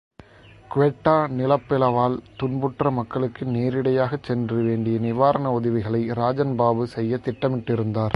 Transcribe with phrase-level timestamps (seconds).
[0.75, 8.09] குவெட்டா நிலப்பிளவால் துன்புற்ற மக்களுக்கு நேரிடையாகச் சென்று வேண்டிய நிவாரண உதவிகளை ராஜன் பாபு செய்யத் திட்டமிட்டிருந்தார்.